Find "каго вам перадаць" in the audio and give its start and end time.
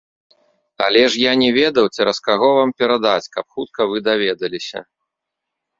2.29-3.29